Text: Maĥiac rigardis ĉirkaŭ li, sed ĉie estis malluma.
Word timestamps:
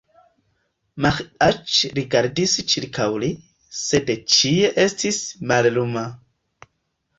Maĥiac 1.05 1.75
rigardis 1.99 2.55
ĉirkaŭ 2.73 3.07
li, 3.25 3.31
sed 3.83 4.11
ĉie 4.39 4.75
estis 4.89 5.23
malluma. 5.55 6.07